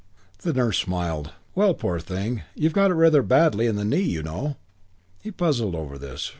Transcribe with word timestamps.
The 0.39 0.51
nurse 0.51 0.79
smiled. 0.79 1.33
"Well, 1.53 1.75
poor 1.75 1.99
thing, 1.99 2.41
you've 2.55 2.73
got 2.73 2.89
it 2.89 2.95
rather 2.95 3.21
badly 3.21 3.67
in 3.67 3.75
the 3.75 3.85
knee, 3.85 4.01
you 4.01 4.23
know." 4.23 4.57
He 5.21 5.29
puzzled 5.29 5.75
over 5.75 5.99
this. 5.99 6.27